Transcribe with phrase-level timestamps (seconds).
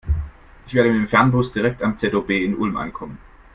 [0.65, 3.19] Ich werde mit dem Fernbus direkt am ZOB in Ulm ankommen.